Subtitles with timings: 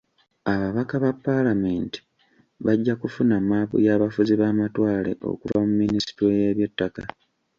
[0.51, 1.99] Ababaka ba paalamenti
[2.65, 7.01] bajja kufuna mmaapu y'abafuzi b'amatwale okuva mu minisitule y'ebyettaka.